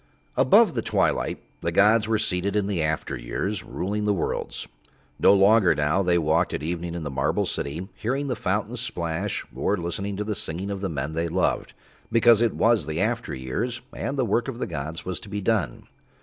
Above 0.35 0.73
the 0.73 0.81
Twilight 0.81 1.43
the 1.61 1.71
gods 1.71 2.07
were 2.07 2.17
seated 2.17 2.55
in 2.55 2.65
the 2.65 2.81
after 2.81 3.15
years, 3.15 3.63
ruling 3.63 4.05
the 4.05 4.15
worlds. 4.15 4.67
No 5.19 5.31
longer 5.31 5.75
now 5.75 6.01
They 6.01 6.17
walked 6.17 6.55
at 6.55 6.63
evening 6.63 6.95
in 6.95 7.03
the 7.03 7.11
Marble 7.11 7.45
City 7.45 7.87
hearing 7.93 8.27
the 8.27 8.35
fountains 8.35 8.81
splash, 8.81 9.45
or 9.55 9.77
listening 9.77 10.17
to 10.17 10.23
the 10.23 10.33
singing 10.33 10.71
of 10.71 10.81
the 10.81 10.89
men 10.89 11.13
they 11.13 11.27
loved, 11.27 11.75
because 12.11 12.41
it 12.41 12.55
was 12.55 12.85
in 12.85 12.89
the 12.95 12.99
after 12.99 13.35
years 13.35 13.81
and 13.93 14.17
the 14.17 14.25
work 14.25 14.47
of 14.47 14.57
the 14.57 14.65
gods 14.65 15.05
was 15.05 15.19
to 15.19 15.29
be 15.29 15.39
done. 15.39 15.83